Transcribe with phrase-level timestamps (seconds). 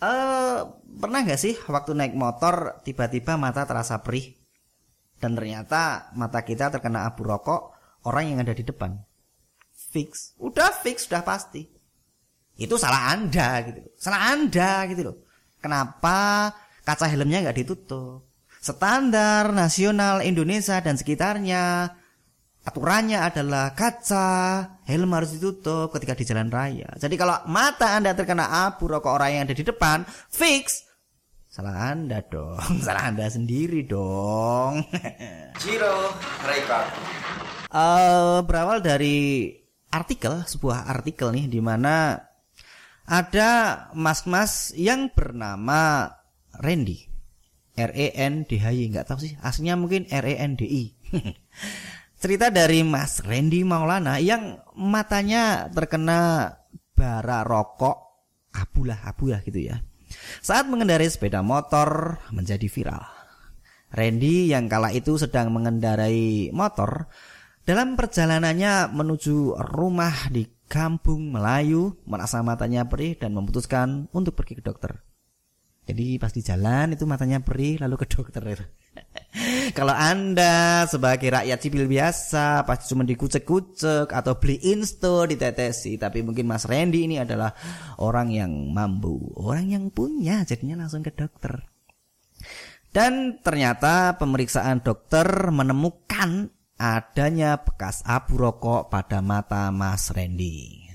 [0.00, 0.60] Eh,
[0.96, 4.32] pernah nggak sih waktu naik motor tiba-tiba mata terasa perih
[5.20, 7.76] dan ternyata mata kita terkena abu rokok
[8.08, 8.96] orang yang ada di depan?
[9.92, 11.68] Fix, udah fix, sudah pasti.
[12.56, 15.16] Itu salah anda gitu, salah anda gitu loh.
[15.60, 16.48] Kenapa
[16.80, 18.24] kaca helmnya nggak ditutup?
[18.56, 21.92] Standar nasional Indonesia dan sekitarnya
[22.70, 24.26] aturannya adalah kaca
[24.86, 26.86] helm harus ditutup ketika di jalan raya.
[26.94, 30.86] Jadi kalau mata Anda terkena abu rokok orang yang ada di depan, fix
[31.50, 34.86] salah Anda dong, salah Anda sendiri dong.
[35.58, 36.14] Zero
[36.46, 36.86] record.
[37.74, 39.50] Uh, berawal dari
[39.90, 42.14] artikel, sebuah artikel nih di mana
[43.10, 43.50] ada
[43.98, 46.14] mas-mas yang bernama
[46.62, 47.10] Randy.
[47.80, 50.68] R E N D H Y nggak tahu sih aslinya mungkin R E N D
[50.68, 50.84] I
[52.20, 56.52] cerita dari Mas Randy Maulana yang matanya terkena
[56.92, 57.96] bara rokok
[58.52, 59.80] abulah abulah gitu ya.
[60.44, 63.02] Saat mengendarai sepeda motor menjadi viral.
[63.90, 67.10] Randy yang kala itu sedang mengendarai motor
[67.66, 74.62] dalam perjalanannya menuju rumah di kampung Melayu merasa matanya perih dan memutuskan untuk pergi ke
[74.62, 75.02] dokter.
[75.88, 78.44] Jadi pas di jalan itu matanya perih lalu ke dokter
[79.78, 86.50] Kalau Anda sebagai rakyat sipil biasa pasti cuma dikucek-kucek atau beli insto ditetesi, tapi mungkin
[86.50, 87.54] Mas Randy ini adalah
[88.02, 91.62] orang yang mampu, orang yang punya, jadinya langsung ke dokter.
[92.90, 100.90] Dan ternyata pemeriksaan dokter menemukan adanya bekas abu rokok pada mata Mas Randy.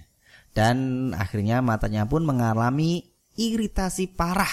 [0.52, 3.04] Dan akhirnya matanya pun mengalami
[3.40, 4.52] iritasi parah.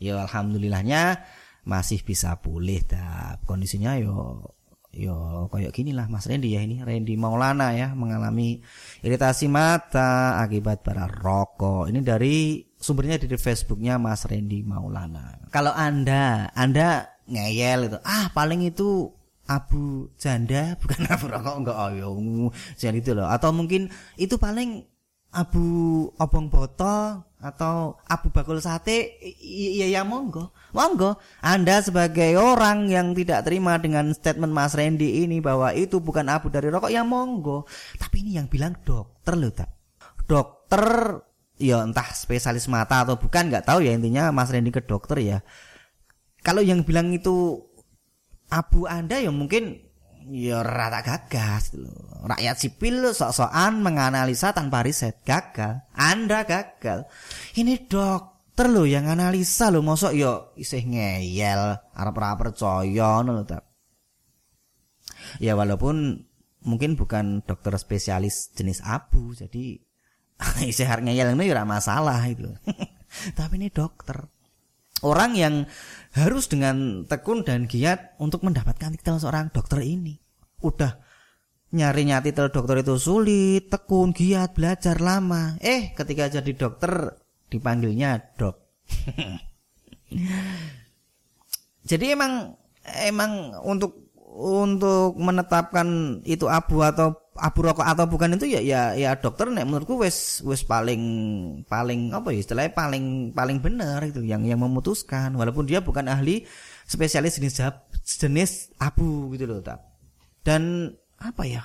[0.00, 1.20] Ya alhamdulillahnya
[1.68, 4.40] masih bisa pulih dah kondisinya yo
[4.88, 6.80] yo kayak gini lah Mas Randy ya ini.
[6.80, 8.64] Randy Maulana ya mengalami
[9.04, 11.92] iritasi mata akibat para rokok.
[11.92, 15.52] Ini dari sumbernya dari Facebooknya Mas Randy Maulana.
[15.52, 19.12] Kalau anda anda ngeyel itu ah paling itu
[19.44, 21.54] abu janda bukan abu rokok.
[21.60, 22.50] Enggak ayo oh,
[22.80, 23.28] jadi itu loh.
[23.28, 24.88] Atau mungkin itu paling
[25.36, 30.50] abu obong botol atau abu bakul sate iya ya monggo.
[30.74, 31.22] Monggo.
[31.38, 36.50] Anda sebagai orang yang tidak terima dengan statement Mas Randy ini bahwa itu bukan abu
[36.50, 37.64] dari rokok ya monggo.
[37.96, 39.70] Tapi ini yang bilang dokter loh tak
[40.28, 40.84] dokter
[41.58, 45.38] ya entah spesialis mata atau bukan nggak tahu ya intinya Mas Randy ke dokter ya.
[46.42, 47.64] Kalau yang bilang itu
[48.50, 49.87] abu anda ya mungkin
[50.28, 55.86] ya rata gagas gitu Rakyat sipil sok-sokan menganalisa tanpa riset gagal.
[55.94, 57.06] Anda gagal.
[57.54, 63.62] Ini dokter loh yang analisa loh mosok yo isih ngeyel arep ora percaya ngono tak.
[65.38, 66.26] Ya walaupun
[66.66, 69.78] mungkin bukan dokter spesialis jenis abu jadi
[70.70, 72.50] isih arep ngeyel ngono ya masalah itu.
[73.38, 74.26] Tapi ini dokter.
[75.06, 75.70] Orang yang
[76.16, 80.16] harus dengan tekun dan giat untuk mendapatkan titel seorang dokter ini
[80.64, 80.98] udah
[81.68, 85.60] nyarinya titel dokter itu sulit, tekun, giat, belajar lama.
[85.60, 87.12] Eh, ketika jadi dokter
[87.52, 88.56] dipanggilnya dok.
[91.90, 92.56] jadi emang
[93.04, 99.14] emang untuk untuk menetapkan itu abu atau abu rokok atau bukan itu ya ya ya
[99.16, 101.02] dokter nek menurutku wes wes paling
[101.70, 105.32] paling apa ya istilahnya paling paling benar itu yang yang memutuskan.
[105.34, 106.44] Walaupun dia bukan ahli
[106.88, 107.60] spesialis jenis
[108.18, 109.84] jenis abu gitu loh tak
[110.40, 111.62] dan apa ya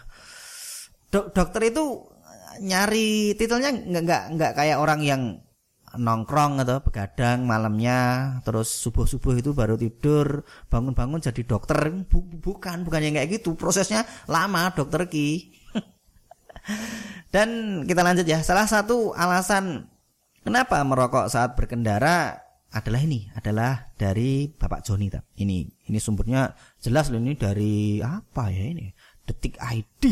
[1.14, 2.10] Dok, dokter itu
[2.60, 5.22] nyari titelnya nggak nggak nggak kayak orang yang
[5.94, 11.78] nongkrong atau begadang malamnya terus subuh subuh itu baru tidur bangun bangun jadi dokter.
[12.44, 15.54] Bukan bukan yang kayak gitu prosesnya lama dokter ki.
[17.34, 19.90] Dan kita lanjut ya salah satu alasan
[20.42, 22.44] kenapa merokok saat berkendara
[22.74, 25.06] adalah ini adalah dari Bapak Joni
[25.38, 28.90] ini ini sumbernya jelas loh ini dari apa ya ini
[29.24, 30.04] detik ID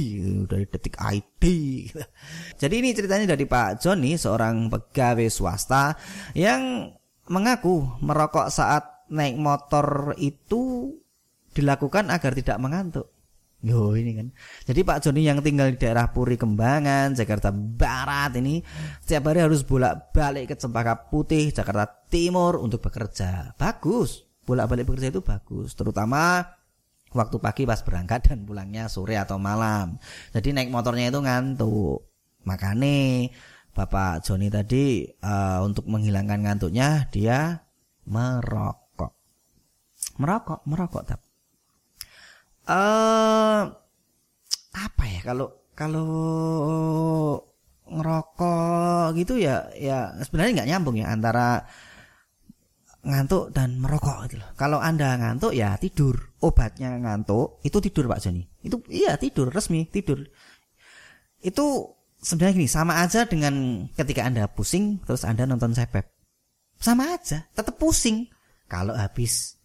[0.47, 1.43] dari detik ID
[2.61, 5.95] jadi ini ceritanya dari Pak Joni seorang pegawai swasta
[6.35, 6.91] yang
[7.27, 10.95] mengaku merokok saat naik motor itu
[11.51, 13.11] dilakukan agar tidak mengantuk
[13.61, 14.27] Yo ini kan.
[14.65, 18.57] Jadi Pak Joni yang tinggal di daerah Puri Kembangan, Jakarta Barat ini
[19.05, 23.53] setiap hari harus bolak-balik ke Cempaka Putih, Jakarta Timur untuk bekerja.
[23.53, 24.25] Bagus.
[24.41, 26.41] Bolak-balik bekerja itu bagus, terutama
[27.11, 29.99] waktu pagi pas berangkat dan pulangnya sore atau malam.
[30.35, 32.07] Jadi naik motornya itu ngantuk.
[32.47, 33.29] Makanya
[33.71, 37.63] Bapak Joni tadi uh, untuk menghilangkan ngantuknya dia
[38.07, 39.15] merokok.
[40.19, 41.31] Merokok, merokok tapi
[42.67, 43.61] uh,
[44.71, 46.09] apa ya kalau kalau
[47.91, 51.67] ngerokok gitu ya ya sebenarnya nggak nyambung ya antara
[53.01, 54.49] ngantuk dan merokok gitu loh.
[54.53, 56.17] Kalau Anda ngantuk ya tidur.
[56.41, 58.43] Obatnya ngantuk itu tidur Pak Joni.
[58.61, 60.25] Itu iya tidur resmi tidur.
[61.41, 66.05] Itu sebenarnya gini sama aja dengan ketika Anda pusing terus Anda nonton sepep.
[66.81, 68.25] Sama aja, tetap pusing.
[68.65, 69.61] Kalau habis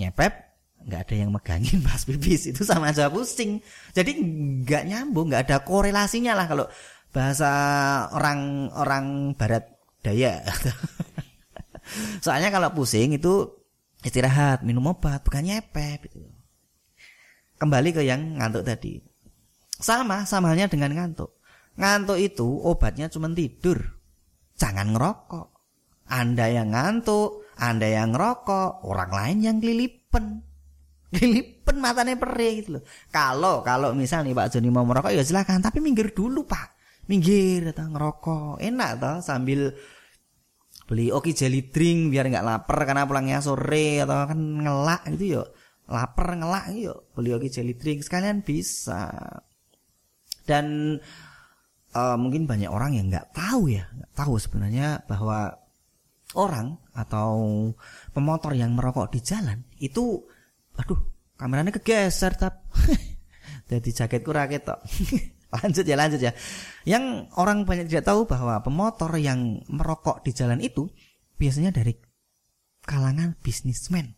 [0.00, 0.32] nyepep
[0.80, 3.60] nggak ada yang megangin pas pipis itu sama aja pusing
[3.92, 4.16] jadi
[4.64, 6.64] nggak nyambung nggak ada korelasinya lah kalau
[7.12, 7.50] bahasa
[8.16, 9.68] orang orang barat
[10.00, 10.40] daya
[12.24, 13.48] Soalnya kalau pusing itu
[14.04, 16.20] istirahat, minum obat, bukan nyepep gitu.
[17.60, 19.00] Kembali ke yang ngantuk tadi.
[19.80, 21.40] Sama, sama halnya dengan ngantuk.
[21.76, 24.00] Ngantuk itu obatnya cuma tidur.
[24.56, 25.48] Jangan ngerokok.
[26.10, 30.42] Anda yang ngantuk, Anda yang ngerokok, orang lain yang kelilipen.
[31.10, 32.84] Kelilipen matanya perih gitu loh.
[33.08, 36.76] Kalau kalau misal nih Pak Joni mau merokok ya silakan, tapi minggir dulu Pak.
[37.06, 38.60] Minggir atau ngerokok.
[38.60, 39.74] Enak toh sambil
[40.90, 45.48] beli oke jelly drink biar nggak lapar karena pulangnya sore atau kan ngelak gitu yuk
[45.86, 49.06] lapar ngelak yuk beli oke jelly drink sekalian bisa.
[50.42, 50.98] Dan
[51.94, 55.54] uh, mungkin banyak orang yang nggak tahu ya nggak tahu sebenarnya bahwa
[56.34, 57.70] orang atau
[58.10, 60.26] pemotor yang merokok di jalan itu
[60.74, 60.98] aduh
[61.38, 62.66] kameranya kegeser tap.
[63.70, 64.82] Jadi jaketku raket tok
[65.50, 66.32] lanjut ya lanjut ya.
[66.86, 70.86] Yang orang banyak tidak tahu bahwa pemotor yang merokok di jalan itu
[71.36, 71.96] biasanya dari
[72.86, 74.14] kalangan bisnismen.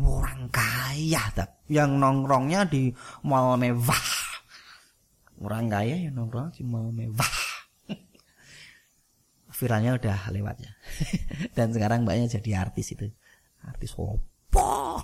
[0.00, 2.90] Orang kaya tap yang nongkrongnya di
[3.28, 4.06] mall mewah.
[5.42, 7.34] Orang kaya yang nongkrong di mall mewah.
[9.58, 10.72] Viralnya udah lewat ya.
[11.56, 13.12] Dan sekarang banyak jadi artis itu.
[13.68, 15.02] Artis opo?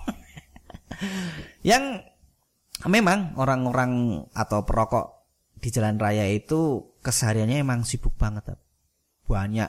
[1.69, 2.01] Yang
[2.87, 5.18] memang orang-orang atau perokok
[5.59, 8.55] di jalan raya itu kesehariannya emang sibuk banget
[9.29, 9.69] banyak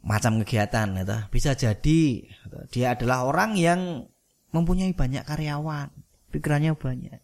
[0.00, 1.18] macam kegiatan gitu.
[1.28, 2.24] bisa jadi
[2.72, 4.06] dia adalah orang yang
[4.54, 5.92] mempunyai banyak karyawan
[6.32, 7.20] pikirannya banyak.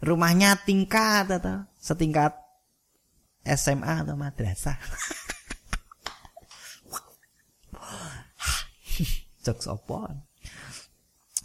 [0.00, 2.32] Rumahnya tingkat atau setingkat
[3.44, 4.76] SMA atau madrasah.
[9.44, 10.20] Jokes opon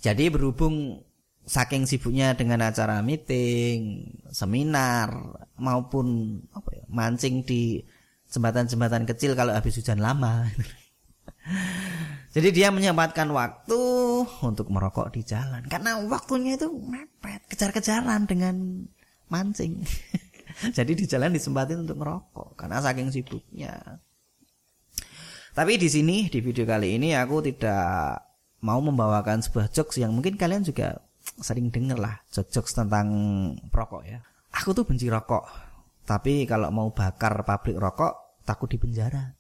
[0.05, 1.01] jadi berhubung
[1.45, 5.13] saking sibuknya dengan acara meeting, seminar
[5.55, 7.85] maupun apa ya, mancing di
[8.33, 10.49] jembatan-jembatan kecil kalau habis hujan lama.
[12.35, 13.79] Jadi dia menyempatkan waktu
[14.43, 18.83] untuk merokok di jalan karena waktunya itu mepet, kejar-kejaran dengan
[19.31, 19.85] mancing.
[20.77, 24.01] Jadi di jalan disempatin untuk merokok karena saking sibuknya.
[25.55, 28.19] Tapi di sini di video kali ini aku tidak
[28.59, 31.04] mau membawakan sebuah jokes yang mungkin kalian juga
[31.39, 33.07] sering denger lah jokes tentang
[33.71, 34.19] rokok ya.
[34.55, 35.43] Aku tuh benci rokok,
[36.07, 39.35] tapi kalau mau bakar pabrik rokok takut di penjara.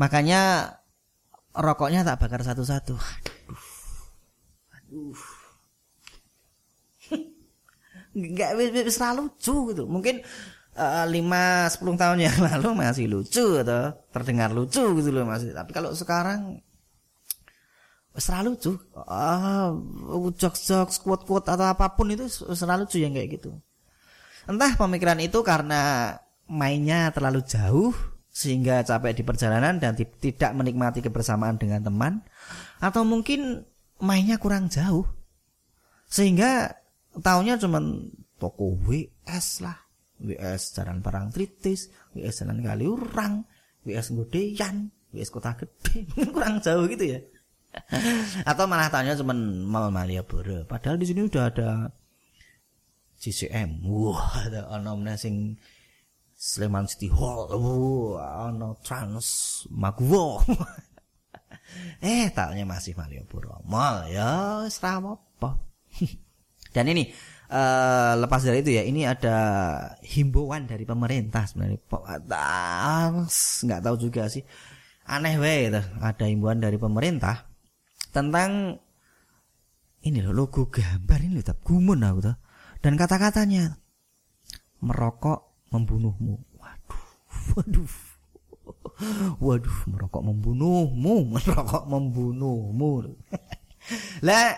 [0.00, 0.72] Makanya
[1.54, 2.94] rokoknya tak bakar satu-satu.
[2.96, 3.64] Aduh.
[4.80, 5.18] Aduh.
[8.14, 9.84] Enggak bisa lucu gitu.
[9.90, 10.22] Mungkin
[10.78, 15.54] uh, 5 10 tahun yang lalu masih lucu atau terdengar lucu gitu loh masih.
[15.54, 16.62] Tapi kalau sekarang
[18.14, 18.72] selalu lucu.
[18.94, 19.74] Ah
[20.38, 23.50] jokes quote quote atau apa pun itu selalu lucu yang kayak gitu.
[24.46, 26.14] Entah pemikiran itu karena
[26.46, 27.90] mainnya terlalu jauh
[28.34, 32.12] sehingga capek di perjalanan dan tidak menikmati kebersamaan dengan teman
[32.78, 33.66] atau mungkin
[33.98, 35.06] mainnya kurang jauh.
[36.06, 36.70] Sehingga
[37.18, 39.78] tahunya cuman toko WS lah.
[40.14, 43.42] WS Jalan Parang Tritis WS Jalan Kaliurang
[43.82, 46.06] WS Godeyan WS Kota Gede.
[46.34, 47.18] Kurang jauh gitu ya
[48.50, 50.64] Atau malah tanya cuma mal Malioboro.
[50.66, 51.70] Padahal di sini udah ada
[53.18, 53.84] CCM.
[53.86, 55.56] Wah, ada ono sing
[56.34, 57.50] Sleman City Hall.
[57.54, 59.26] Wah, ono Trans
[59.70, 60.42] Magwo.
[62.04, 63.62] eh, taknya masih Malioboro.
[63.66, 65.56] Mal ya, serama apa.
[66.74, 67.06] Dan ini
[67.54, 69.38] uh, lepas dari itu ya, ini ada
[70.02, 71.78] himbauan dari pemerintah sebenarnya.
[73.62, 74.42] Nggak tahu juga sih.
[75.04, 75.68] Aneh wae
[76.00, 77.53] Ada himbauan dari pemerintah
[78.14, 78.78] tentang
[80.06, 82.36] ini loh logo gambar ini loh gumun aku tuh
[82.78, 83.80] dan kata-katanya
[84.84, 86.38] merokok membunuhmu.
[86.60, 87.04] Waduh
[87.56, 87.94] waduh.
[89.42, 93.18] Waduh merokok membunuhmu merokok membunuhmu.
[94.22, 94.54] Lah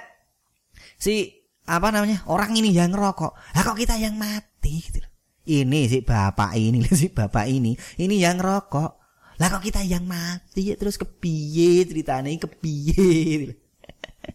[1.01, 1.33] si
[1.67, 4.85] apa namanya orang ini yang rokok lah kok kita yang mati?
[4.85, 5.01] Gitu
[5.47, 8.96] ini si bapak ini si bapak ini ini yang rokok
[9.37, 13.53] lah kok kita yang mati ya terus kepiye ceritanya kepiye.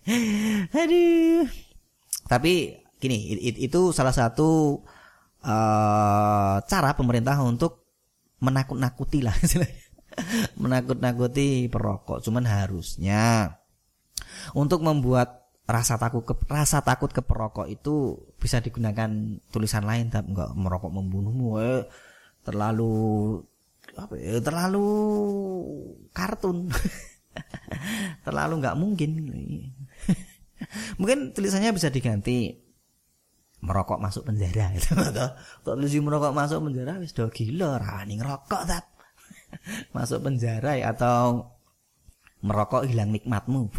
[0.82, 1.50] Aduh.
[2.30, 2.54] Tapi
[3.02, 4.80] gini, itu salah satu
[5.42, 7.82] uh, cara pemerintah untuk
[8.42, 9.36] menakut-nakuti lah
[10.62, 12.22] menakut-nakuti perokok.
[12.22, 13.58] Cuman harusnya
[14.54, 19.08] untuk membuat rasa takut ke rasa takut ke perokok itu bisa digunakan
[19.54, 21.82] tulisan lain tapi enggak merokok membunuhmu eh,
[22.44, 23.40] terlalu
[23.98, 24.88] apa ya terlalu
[26.16, 26.72] kartun.
[28.26, 29.12] Terlalu nggak mungkin.
[31.00, 32.54] Mungkin tulisannya bisa diganti
[33.62, 35.30] merokok masuk penjara itu atau
[35.78, 38.86] tulis merokok masuk penjara wis do gila rani ngerokok tap.
[39.96, 41.52] Masuk penjara ya atau
[42.42, 43.70] merokok hilang nikmatmu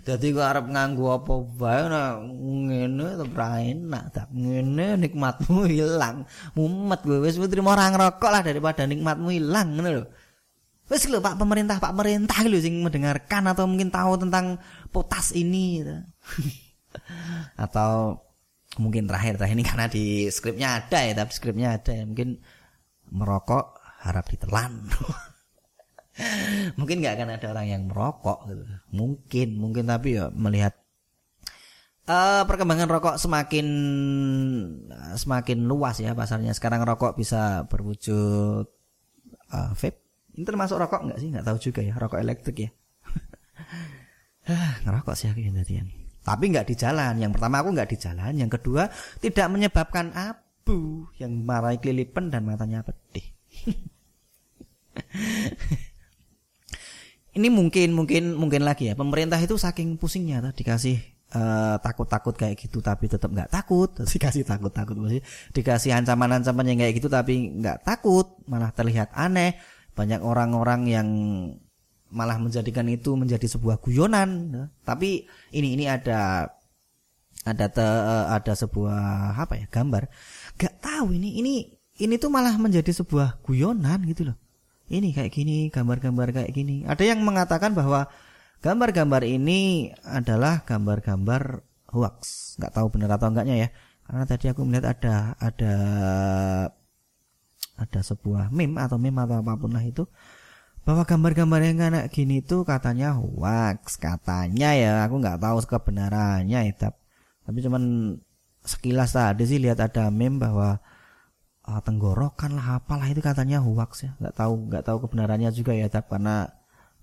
[0.00, 6.24] Jadi kok arep nganggo apa wae nah ngene tetep ra enak tak ngene nikmatmu hilang.
[6.56, 10.04] Mumet gue wis trimo ora ngerokok lah daripada nikmatmu hilang ngono lho.
[10.90, 14.58] Wis lho Pak pemerintah Pak pemerintah lho sing mendengarkan atau mungkin tahu tentang
[14.90, 15.96] potas ini gitu.
[17.64, 18.18] atau
[18.82, 22.40] mungkin terakhir terakhir ini karena di skripnya ada ya tapi skripnya ada ya mungkin
[23.12, 24.86] merokok harap ditelan.
[26.78, 28.62] mungkin nggak akan ada orang yang merokok gitu.
[28.92, 30.80] Mungkin, mungkin tapi ya melihat
[32.10, 33.66] uh, perkembangan rokok semakin
[34.90, 36.50] uh, semakin luas ya pasarnya.
[36.54, 38.66] Sekarang rokok bisa berwujud
[39.50, 40.00] uh, vape.
[40.34, 41.28] Ini termasuk rokok nggak sih?
[41.30, 41.94] Nggak tahu juga ya.
[41.98, 42.70] Rokok elektrik ya.
[44.86, 45.90] ngerokok sih aku tadian.
[46.20, 47.14] Tapi nggak di jalan.
[47.18, 48.32] Yang pertama aku nggak di jalan.
[48.38, 53.26] Yang kedua tidak menyebabkan abu yang marahi kelilipan dan matanya pedih.
[57.30, 58.94] ini mungkin mungkin mungkin lagi ya.
[58.98, 60.98] Pemerintah itu saking pusingnya tuh dikasih
[61.34, 63.90] uh, takut-takut kayak gitu tapi tetap nggak takut.
[64.14, 64.96] Dikasih takut-takut
[65.54, 68.34] dikasih ancaman-ancaman yang kayak gitu tapi nggak takut.
[68.50, 69.54] Malah terlihat aneh.
[69.94, 71.08] Banyak orang-orang yang
[72.10, 74.50] malah menjadikan itu menjadi sebuah guyonan.
[74.82, 76.50] Tapi ini ini ada
[77.46, 80.10] ada te, uh, ada sebuah apa ya gambar.
[80.58, 81.54] Nggak tahu ini ini
[82.00, 84.36] ini tuh malah menjadi sebuah guyonan gitu loh
[84.90, 86.82] ini kayak gini, gambar-gambar kayak gini.
[86.84, 88.10] Ada yang mengatakan bahwa
[88.60, 91.62] gambar-gambar ini adalah gambar-gambar
[91.94, 92.54] hoax.
[92.58, 93.68] Nggak tahu benar atau enggaknya ya.
[94.04, 95.74] Karena tadi aku melihat ada ada
[97.80, 100.04] ada sebuah meme atau meme atau apa pun lah itu
[100.84, 106.92] bahwa gambar-gambar yang kayak gini itu katanya hoax katanya ya aku nggak tahu kebenarannya ya
[107.44, 108.16] tapi cuman
[108.64, 110.80] sekilas tadi sih lihat ada meme bahwa
[111.70, 114.10] uh, tenggorokan lah apalah itu katanya hoax ya.
[114.18, 116.50] Nggak tahu nggak tahu kebenarannya juga ya tapi karena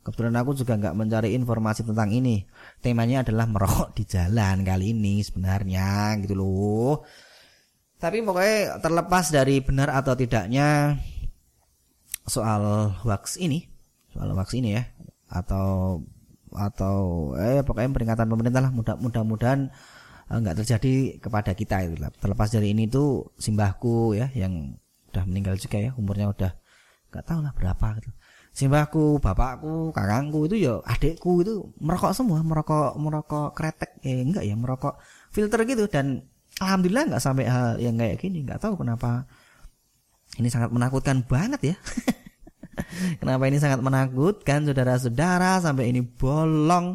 [0.03, 2.43] kebetulan aku juga nggak mencari informasi tentang ini.
[2.83, 7.07] Temanya adalah merokok di jalan kali ini sebenarnya gitu loh.
[7.97, 10.99] Tapi pokoknya terlepas dari benar atau tidaknya
[12.27, 13.63] soal hoax ini
[14.11, 14.83] soal hoax ini ya
[15.31, 16.03] atau
[16.51, 16.97] atau
[17.39, 19.71] eh pokoknya peringatan pemerintah lah mudah mudah-mudahan
[20.27, 24.75] nggak terjadi kepada kita itu terlepas dari ini tuh simbahku ya yang
[25.11, 26.51] udah meninggal juga ya umurnya udah
[27.07, 28.11] nggak tahu lah berapa gitu.
[28.51, 34.55] Simbahku bapakku kakangku itu ya adikku itu merokok semua merokok merokok kretek eh enggak ya
[34.59, 34.99] merokok
[35.31, 35.87] filter gitu.
[35.87, 36.27] Dan
[36.59, 39.29] alhamdulillah nggak sampai hal yang kayak gini nggak tahu kenapa
[40.35, 41.75] ini sangat menakutkan banget ya.
[43.21, 46.93] Kenapa ini sangat menakutkan saudara-saudara sampai ini bolong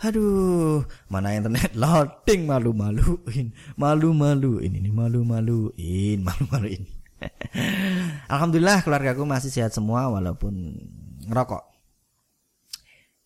[0.00, 6.88] Aduh, mana internet loading malu-maluin, malu-maluin ini malu-maluin, malu-maluin.
[8.32, 10.72] Alhamdulillah keluargaku masih sehat semua walaupun
[11.28, 11.68] ngerokok.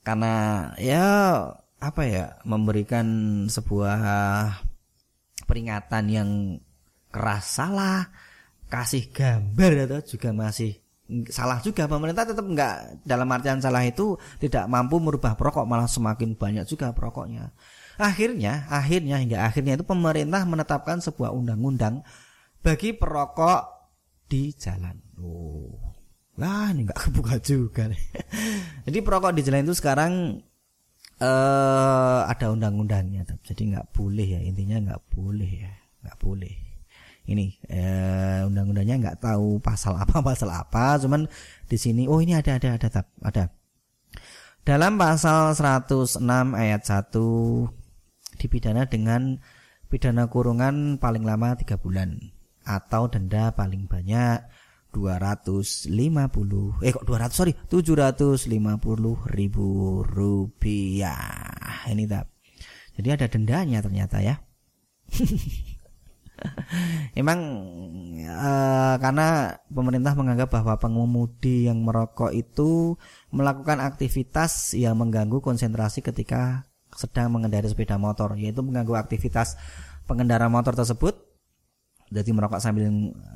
[0.03, 1.07] Karena ya
[1.79, 3.07] apa ya memberikan
[3.47, 3.99] sebuah
[5.47, 6.31] peringatan yang
[7.15, 8.11] keras salah,
[8.67, 10.84] kasih gambar atau juga masih
[11.29, 16.37] salah juga pemerintah tetap nggak dalam artian salah itu tidak mampu merubah perokok malah semakin
[16.37, 17.53] banyak juga perokoknya.
[18.01, 22.03] Akhirnya akhirnya hingga akhirnya itu pemerintah menetapkan sebuah undang-undang
[22.65, 23.63] bagi perokok
[24.27, 24.97] di jalan.
[25.21, 25.95] Oh
[26.35, 28.03] lah ini nggak kebuka juga nih.
[28.89, 30.13] jadi perokok di jalan itu sekarang
[31.15, 36.64] eh ada undang-undangnya jadi nggak boleh ya intinya nggak boleh ya nggak boleh
[37.25, 41.25] ini eh, undang-undangnya nggak tahu pasal apa pasal apa cuman
[41.69, 42.89] di sini oh ini ada ada ada
[43.25, 43.45] ada,
[44.65, 46.21] dalam pasal 106
[46.53, 49.41] ayat 1 dipidana dengan
[49.89, 52.21] pidana kurungan paling lama tiga bulan
[52.65, 54.41] atau denda paling banyak
[54.95, 55.91] 250
[56.87, 58.47] eh kok 200 sorry 750
[59.27, 59.67] ribu
[60.07, 61.83] rupiah.
[61.91, 62.31] Ini tak
[62.95, 64.39] jadi ada dendanya ternyata ya
[67.21, 67.39] Emang
[68.27, 72.99] uh, karena pemerintah menganggap bahwa pengemudi yang merokok itu
[73.31, 79.59] melakukan aktivitas yang mengganggu konsentrasi ketika sedang mengendarai sepeda motor, yaitu mengganggu aktivitas
[80.07, 81.17] pengendara motor tersebut
[82.15, 82.87] Jadi merokok sambil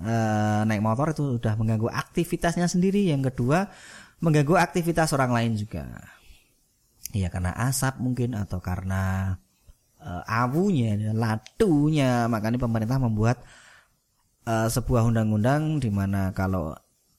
[0.06, 3.10] uh, naik motor itu sudah mengganggu aktivitasnya sendiri.
[3.10, 3.66] Yang kedua,
[4.22, 5.88] mengganggu aktivitas orang lain juga.
[7.10, 9.34] Ya karena asap mungkin atau karena
[10.02, 12.26] uh, awunya, latunya.
[12.26, 13.42] Makanya pemerintah membuat
[14.48, 16.72] uh, sebuah undang-undang di mana kalau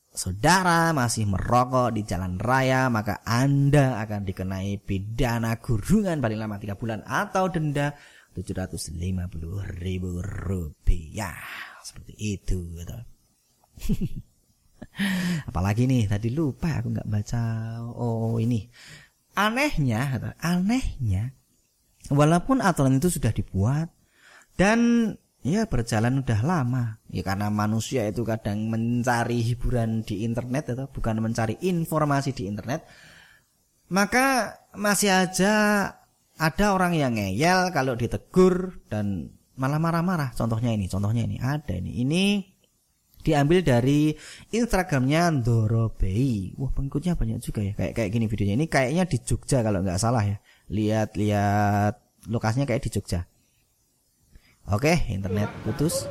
[0.09, 6.75] saudara masih merokok di jalan raya maka Anda akan dikenai pidana kurungan paling lama 3
[6.75, 7.93] bulan atau denda
[8.33, 8.99] 750
[9.79, 11.37] ribu rupiah
[11.85, 12.97] seperti itu gitu.
[15.49, 17.43] apalagi nih tadi lupa aku nggak baca
[17.95, 18.67] oh ini
[19.37, 21.31] anehnya anehnya
[22.07, 23.91] walaupun aturan itu sudah dibuat
[24.55, 25.11] dan
[25.43, 27.03] ya berjalan udah lama.
[27.11, 32.87] Ya karena manusia itu kadang mencari hiburan di internet atau bukan mencari informasi di internet
[33.89, 35.53] maka masih aja
[36.39, 40.31] ada orang yang ngeyel kalau ditegur dan malah marah-marah.
[40.37, 41.99] Contohnya ini contohnya ini ada ini.
[42.05, 42.23] Ini
[43.19, 44.15] diambil dari
[44.55, 47.73] Instagramnya Dorobei wah pengikutnya banyak juga ya.
[47.75, 48.55] Kayak kayak gini videonya.
[48.55, 50.37] Ini kayaknya di Jogja kalau nggak salah ya
[50.69, 51.97] lihat-lihat
[52.29, 53.29] lokasinya kayak di Jogja
[54.69, 56.05] Oke, internet putus.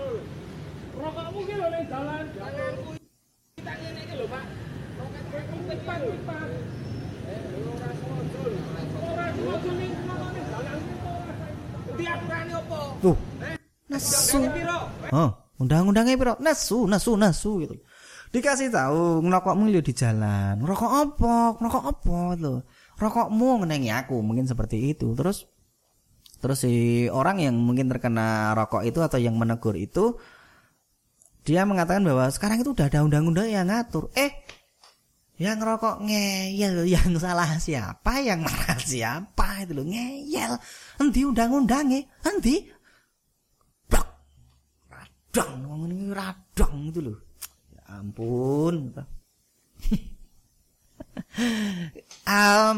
[12.99, 13.15] Tuh,
[13.87, 14.43] nasu.
[15.15, 15.31] Oh,
[15.63, 16.35] undang-undangnya piro?
[16.43, 17.79] Nasu, nasu, nasu gitu.
[18.35, 20.59] Dikasih tahu ngerokokmu di jalan.
[20.67, 21.55] Rokok apa?
[21.63, 22.59] Rokok apa tuh?
[22.99, 25.15] Rokokmu ngenengi aku, mungkin seperti itu.
[25.15, 25.47] Terus
[26.39, 30.15] Terus si orang yang mungkin terkena rokok itu atau yang menegur itu
[31.43, 34.13] dia mengatakan bahwa sekarang itu udah ada undang-undang yang ngatur.
[34.15, 34.31] Eh,
[35.41, 40.61] yang rokok ngeyel, yang salah siapa, yang marah siapa itu loh ngeyel.
[41.01, 42.05] Endi undang-undangnya?
[42.23, 42.69] Endi?
[43.89, 44.07] Blok.
[44.93, 47.19] Radang, ngomong ini radang itu loh.
[47.73, 48.93] Ya ampun.
[52.39, 52.77] um,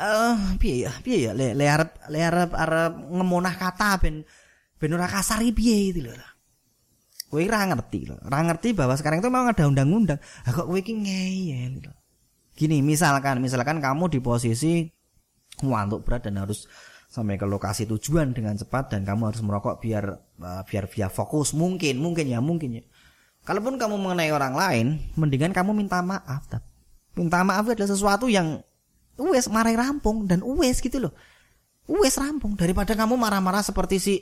[0.00, 0.92] uh, piye ya?
[1.00, 1.32] Piye ya?
[1.32, 4.24] Le, le arep le arep arep ngemonah kata ben
[4.78, 6.14] ben ora kasar piye itu lho.
[7.30, 8.16] Kowe ora ngerti lho.
[8.26, 10.18] Ora ngerti bahwa sekarang itu memang ada undang-undang.
[10.18, 11.92] Lah kok kowe iki ngeyel lho.
[12.54, 14.86] Gini misalkan misalkan kamu di posisi
[15.62, 16.66] ngantuk berat dan harus
[17.10, 20.04] sampai ke lokasi tujuan dengan cepat dan kamu harus merokok biar
[20.42, 21.54] uh, biar biar fokus.
[21.54, 22.84] Mungkin mungkin ya mungkin ya.
[23.44, 24.86] Kalaupun kamu mengenai orang lain
[25.20, 26.48] mendingan kamu minta maaf
[27.14, 28.62] minta maaf adalah sesuatu yang
[29.14, 31.14] Uwes marai rampung dan uwes gitu loh.
[31.86, 34.14] Uwes rampung daripada kamu marah-marah seperti si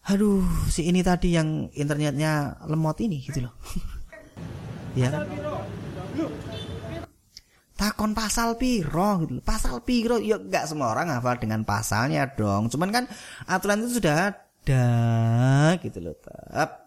[0.00, 3.54] Aduh, si ini tadi yang internetnya lemot ini gitu loh.
[4.98, 5.12] ya?
[7.76, 9.44] Takon pasal piro gitu.
[9.44, 12.72] Pasal piro ya enggak semua orang hafal dengan pasalnya dong.
[12.72, 13.04] Cuman kan
[13.44, 14.88] aturan itu sudah ada
[15.84, 16.16] gitu loh.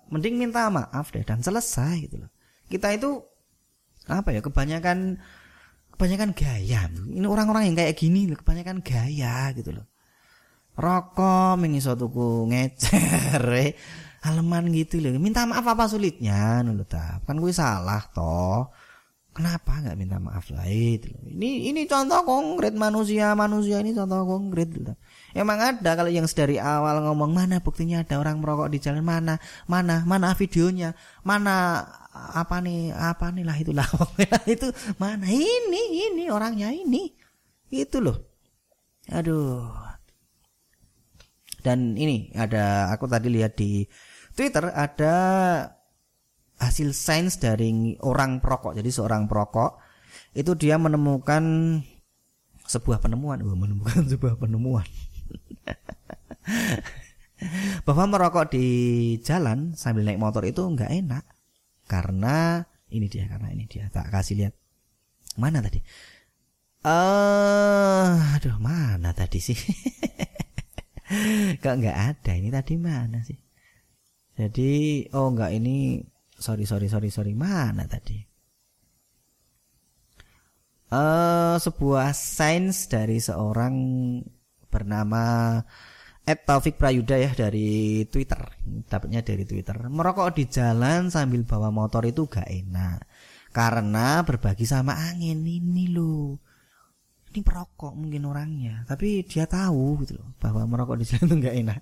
[0.10, 2.34] Mending minta maaf deh dan selesai gitu loh.
[2.66, 3.22] Kita itu
[4.08, 5.22] apa ya kebanyakan
[5.94, 6.90] kebanyakan gaya.
[6.90, 9.86] Ini orang-orang yang kayak gini loh, kebanyakan gaya gitu loh.
[10.74, 13.72] Rokok mengiso tuku ngecer, eh.
[14.26, 15.14] halaman gitu loh.
[15.22, 17.22] Minta maaf apa sulitnya loh ta.
[17.28, 18.74] Kan gue salah toh.
[19.34, 21.10] Kenapa nggak minta maaf lah itu.
[21.26, 24.98] Ini ini contoh konkret manusia manusia ini contoh konkret loh.
[25.34, 29.42] Emang ada kalau yang dari awal ngomong mana buktinya ada orang merokok di jalan mana
[29.66, 30.94] mana mana videonya
[31.26, 31.82] mana
[32.14, 33.88] apa nih apa nih lah itulah.
[34.54, 34.70] Itu
[35.02, 35.26] mana?
[35.26, 35.82] Ini
[36.14, 37.10] ini orangnya ini.
[37.74, 38.18] Itu loh.
[39.10, 39.66] Aduh.
[41.64, 43.88] Dan ini ada aku tadi lihat di
[44.36, 45.16] Twitter ada
[46.62, 48.78] hasil sains dari orang perokok.
[48.78, 49.82] Jadi seorang perokok
[50.38, 51.42] itu dia menemukan
[52.70, 53.42] sebuah penemuan.
[53.42, 54.86] Oh, menemukan sebuah penemuan.
[57.88, 58.68] Bahwa merokok di
[59.26, 61.33] jalan sambil naik motor itu nggak enak
[61.86, 63.90] karena ini dia karena ini dia.
[63.90, 64.54] Tak kasih lihat.
[65.40, 65.82] Mana tadi?
[66.84, 69.58] Eh uh, aduh mana tadi sih?
[71.64, 72.32] Kok nggak ada?
[72.36, 73.40] Ini tadi mana sih?
[74.34, 76.04] Jadi oh nggak ini
[76.38, 77.34] sorry sorry sorry sorry.
[77.34, 78.20] Mana tadi?
[80.94, 83.76] Eh uh, sebuah sains dari seorang
[84.70, 85.58] bernama
[86.24, 88.40] Ed Taufik Prayuda ya dari Twitter.
[88.88, 89.76] Dapatnya dari Twitter.
[89.92, 93.04] Merokok di jalan sambil bawa motor itu gak enak.
[93.52, 95.44] Karena berbagi sama angin.
[95.44, 96.40] Ini loh
[97.34, 98.86] ini perokok mungkin orangnya.
[98.86, 101.82] Tapi dia tahu gitu loh bahwa merokok di jalan itu gak enak.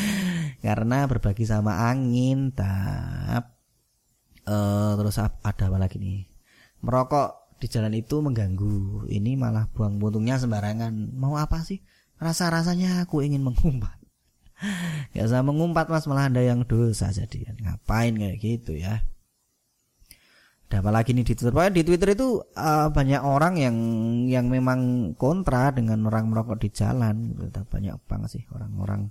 [0.66, 3.54] Karena berbagi sama angin tap.
[4.50, 6.26] Uh, terus ada apa lagi nih?
[6.82, 9.06] Merokok di jalan itu mengganggu.
[9.06, 11.14] Ini malah buang puntungnya sembarangan.
[11.14, 11.78] Mau apa sih
[12.20, 13.96] Rasa-rasanya aku ingin mengumpat.
[15.16, 19.00] Gak usah mengumpat mas malah ada yang dosa jadi ngapain kayak gitu ya.
[20.70, 21.50] Ada apa lagi nih di Twitter?
[21.50, 23.76] Pokoknya di Twitter itu uh, banyak orang yang
[24.30, 27.34] yang memang kontra dengan orang merokok di jalan.
[27.34, 27.60] Gitu.
[27.66, 29.10] Banyak banget sih orang-orang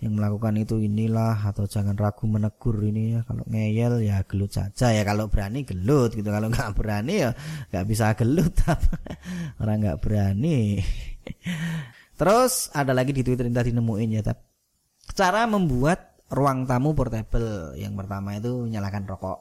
[0.00, 4.96] yang melakukan itu inilah atau jangan ragu menegur ini ya kalau ngeyel ya gelut saja
[4.96, 7.36] ya kalau berani gelut gitu kalau nggak berani ya
[7.68, 8.56] nggak bisa gelut
[9.60, 10.80] orang nggak berani
[12.20, 14.44] terus ada lagi di twitter yang tadi nemuin ya tapi
[15.16, 17.74] cara membuat ruang tamu portable.
[17.74, 19.38] Yang pertama itu nyalakan rokok.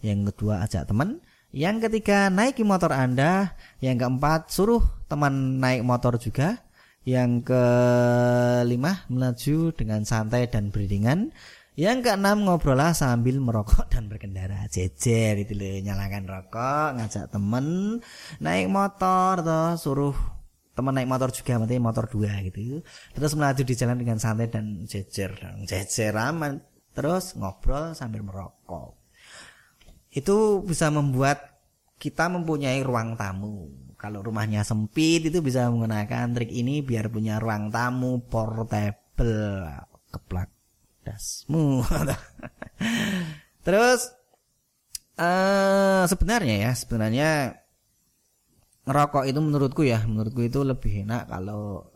[0.00, 1.20] Yang kedua ajak teman.
[1.50, 3.58] Yang ketiga naiki motor anda.
[3.82, 6.62] Yang keempat suruh teman naik motor juga.
[7.02, 11.34] Yang kelima melaju dengan santai dan beriringan.
[11.74, 14.68] Yang keenam ngobrol lah sambil merokok dan berkendara.
[14.68, 17.98] Jejer itu loh nyalakan rokok ngajak temen
[18.36, 20.39] naik motor toh suruh
[20.74, 22.80] teman naik motor juga berarti motor dua gitu.
[23.12, 26.62] Terus melaju di jalan dengan santai dan jejer dan jejer aman.
[26.94, 28.98] Terus ngobrol sambil merokok.
[30.10, 31.50] Itu bisa membuat
[32.00, 33.70] kita mempunyai ruang tamu.
[34.00, 39.68] Kalau rumahnya sempit itu bisa menggunakan trik ini biar punya ruang tamu portable.
[40.10, 40.50] Keplak
[41.04, 41.84] dasmu.
[43.66, 44.00] Terus
[45.20, 47.30] uh, sebenarnya ya sebenarnya
[48.88, 51.90] ngerokok itu menurutku ya menurutku itu lebih enak kalau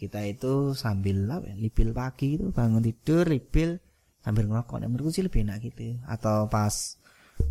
[0.00, 3.76] kita itu sambil apa ya, lipil pagi itu bangun tidur lipil
[4.24, 4.80] sambil ngerokok.
[4.88, 6.00] Menurutku sih lebih enak gitu.
[6.08, 6.96] Atau pas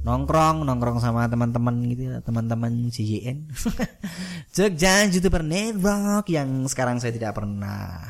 [0.05, 3.49] nongkrong nongkrong sama teman-teman gitu ya, teman-teman JJN
[4.55, 8.05] Jogja YouTuber Network yang sekarang saya tidak pernah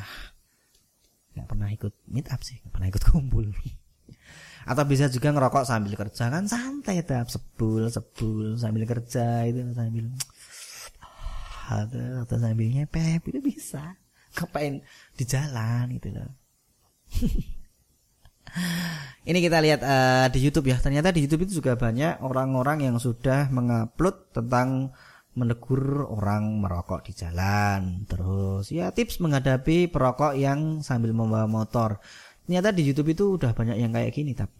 [1.32, 3.48] nggak pernah ikut meet up sih nggak pernah ikut kumpul.
[4.70, 10.12] Atau bisa juga ngerokok sambil kerja kan santai tetap sebul sebul sambil kerja itu sambil
[11.70, 13.94] atau, atau sambil nyepep itu bisa
[14.34, 14.82] ngapain
[15.14, 16.30] di jalan gitu loh
[19.20, 20.76] Ini kita lihat uh, di YouTube ya.
[20.82, 24.90] Ternyata di YouTube itu juga banyak orang-orang yang sudah mengupload tentang
[25.38, 28.02] menegur orang merokok di jalan.
[28.10, 32.02] Terus ya tips menghadapi perokok yang sambil membawa motor.
[32.42, 34.58] Ternyata di YouTube itu udah banyak yang kayak gini, tapi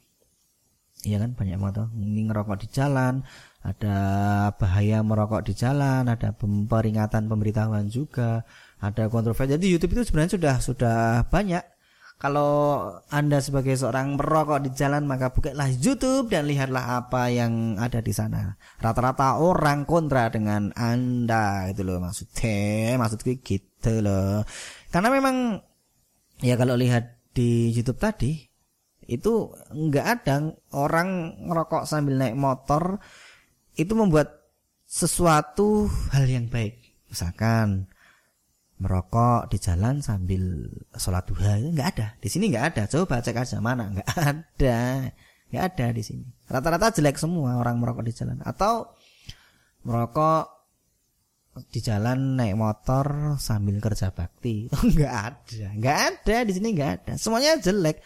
[1.00, 3.24] Iya kan banyak motor ini ngerokok di jalan,
[3.60, 3.96] ada
[4.56, 8.48] bahaya merokok di jalan, ada peringatan pemberitahuan juga,
[8.80, 9.60] ada kontroversi.
[9.60, 11.64] Jadi YouTube itu sebenarnya sudah sudah banyak
[12.20, 18.04] kalau Anda sebagai seorang merokok di jalan maka bukalah YouTube dan lihatlah apa yang ada
[18.04, 18.60] di sana.
[18.76, 24.44] Rata-rata orang kontra dengan Anda itu loh maksudnya, maksudku gitu loh.
[24.92, 25.64] Karena memang
[26.44, 28.36] ya kalau lihat di YouTube tadi
[29.08, 33.00] itu nggak ada orang ngerokok sambil naik motor
[33.80, 34.52] itu membuat
[34.84, 36.76] sesuatu hal yang baik.
[37.08, 37.88] Misalkan
[38.80, 40.66] merokok di jalan sambil
[40.96, 42.08] sholat duha itu nggak ada.
[42.20, 42.82] Di sini nggak ada.
[42.88, 43.92] Coba cek aja mana?
[43.92, 44.80] Nggak ada.
[45.52, 46.26] Nggak ada di sini.
[46.48, 48.40] Rata-rata jelek semua orang merokok di jalan.
[48.42, 48.92] Atau
[49.84, 50.60] merokok
[51.68, 54.70] di jalan naik motor sambil kerja bakti.
[54.94, 55.66] Nggak ada.
[55.76, 56.36] Nggak ada.
[56.46, 57.12] Di sini nggak ada.
[57.18, 58.00] Semuanya jelek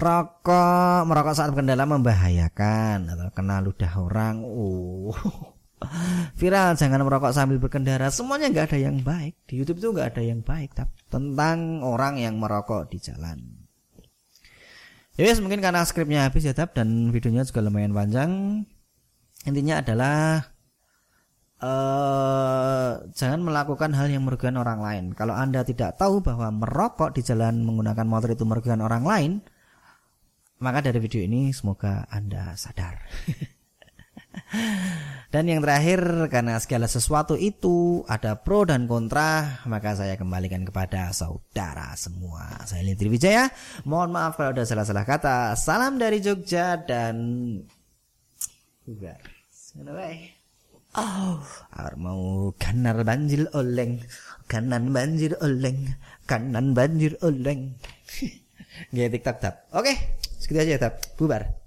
[0.00, 3.12] rokok merokok saat berkendara membahayakan.
[3.12, 4.40] Atau kena ludah orang.
[4.42, 5.12] Uh.
[6.40, 8.08] Viral jangan merokok sambil berkendara.
[8.12, 9.36] Semuanya nggak ada yang baik.
[9.44, 13.60] Di YouTube itu nggak ada yang baik tapi tentang orang yang merokok di jalan.
[15.20, 18.30] Ya yes, mungkin karena skripnya habis ya tab dan videonya juga lumayan panjang.
[19.44, 20.48] Intinya adalah
[21.60, 25.04] uh, jangan melakukan hal yang merugikan orang lain.
[25.12, 29.32] Kalau anda tidak tahu bahwa merokok di jalan menggunakan motor itu merugikan orang lain
[30.60, 33.00] maka dari video ini semoga anda sadar
[35.30, 41.14] Dan yang terakhir karena segala sesuatu itu ada pro dan kontra, maka saya kembalikan kepada
[41.14, 42.66] saudara semua.
[42.66, 43.46] Saya Lintri Wijaya.
[43.86, 45.54] Mohon maaf kalau ada salah-salah kata.
[45.54, 47.14] Salam dari Jogja dan
[48.82, 49.22] bubar.
[50.98, 51.38] Oh,
[51.94, 54.02] mau kanan banjir oleng,
[54.50, 55.94] kanan banjir oleng,
[56.26, 57.78] kanan banjir oleng.
[58.90, 59.70] Gaya TikTok tap.
[59.70, 59.94] Oke,
[60.40, 60.94] segitu aja tap.
[61.20, 61.59] Bubar.